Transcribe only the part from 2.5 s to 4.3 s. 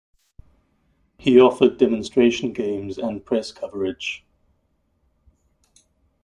games and press coverage.